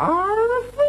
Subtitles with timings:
[0.00, 0.79] are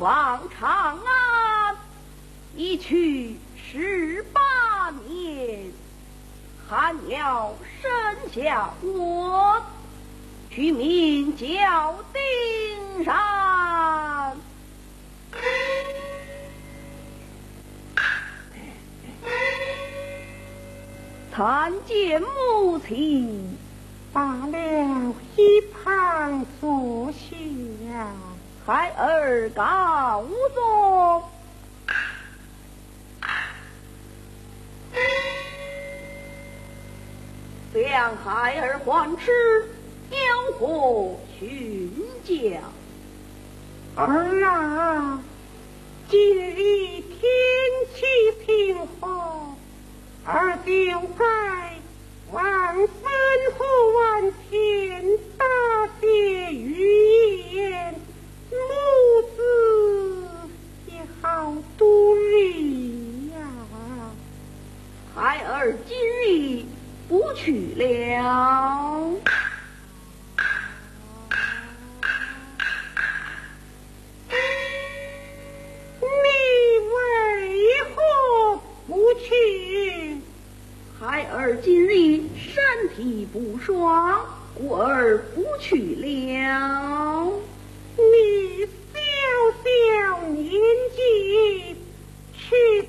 [0.00, 1.76] 望长安
[2.56, 3.36] 一去
[3.70, 5.70] 十八年，
[6.66, 9.62] 寒鸟生下我，
[10.50, 14.38] 取名叫丁山。
[21.30, 23.58] 参见母亲，
[24.14, 28.29] 罢了一旁坐下。
[28.66, 31.22] 孩儿告状，
[37.72, 39.30] 将孩儿还吃，
[40.10, 41.90] 有何训
[42.22, 42.60] 教？
[43.96, 45.20] 儿啊，
[46.08, 47.18] 今日天
[47.94, 48.04] 气
[48.44, 49.56] 平和，
[50.26, 50.70] 儿就
[51.18, 51.24] 该
[52.30, 52.76] 晚
[65.60, 66.64] 儿今日
[67.06, 69.10] 不去了。
[76.00, 76.06] 你
[76.88, 76.96] 为
[77.94, 80.16] 何不去？
[80.98, 84.24] 孩儿今日身体不爽，
[84.54, 87.30] 故而不去了。
[87.98, 88.98] 你小
[89.62, 90.50] 小年
[90.96, 91.76] 纪，
[92.32, 92.48] 去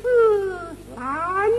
[0.00, 1.50] 此难。